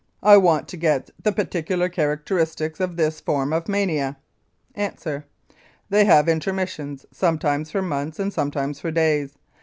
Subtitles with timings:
[0.23, 4.17] I want to get the peculiar characteristic of this form of mania.
[4.75, 4.91] A.
[5.91, 9.33] They have intermissions sometimes for months and sometimes for days.